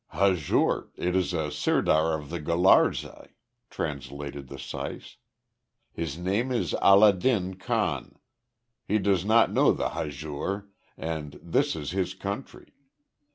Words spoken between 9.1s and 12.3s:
not know the Hazur, and this is his